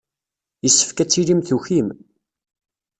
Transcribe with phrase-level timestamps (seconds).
[0.63, 1.87] Yessefk ad tilim tukim.